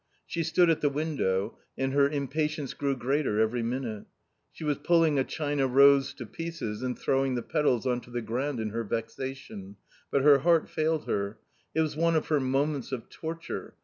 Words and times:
She 0.25 0.41
stood 0.41 0.71
at 0.71 0.81
the 0.81 0.89
window, 0.89 1.59
and 1.77 1.93
her 1.93 2.09
impatience 2.09 2.73
grew 2.73 2.95
greater 2.95 3.39
every 3.39 3.61
minute. 3.61 4.05
She 4.51 4.63
was 4.63 4.79
pulling 4.79 5.19
a 5.19 5.23
China 5.23 5.67
rose 5.67 6.15
to 6.15 6.25
pieces 6.25 6.81
and 6.81 6.97
throwing 6.97 7.35
the 7.35 7.43
petals 7.43 7.85
on 7.85 8.01
to 8.01 8.09
the 8.09 8.23
ground 8.23 8.59
in 8.59 8.71
her 8.71 8.83
vexation, 8.83 9.75
but 10.09 10.23
her 10.23 10.39
heart 10.39 10.67
failed 10.67 11.05
her; 11.05 11.37
it 11.75 11.81
was 11.81 11.95
one 11.95 12.15
of 12.15 12.29
her 12.29 12.39
moments 12.39 12.91
of 12.91 13.11
torture. 13.11 13.75